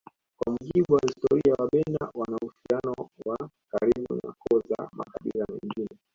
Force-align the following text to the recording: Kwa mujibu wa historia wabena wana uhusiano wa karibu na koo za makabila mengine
Kwa 0.37 0.53
mujibu 0.53 0.93
wa 0.93 0.99
historia 1.07 1.53
wabena 1.59 2.11
wana 2.13 2.37
uhusiano 2.41 3.07
wa 3.25 3.49
karibu 3.69 4.13
na 4.23 4.33
koo 4.39 4.61
za 4.69 4.89
makabila 4.91 5.45
mengine 5.49 5.89